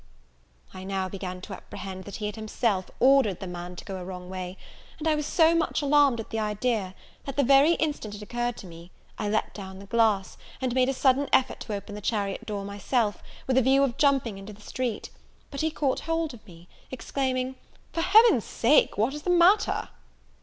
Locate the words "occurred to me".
8.23-8.89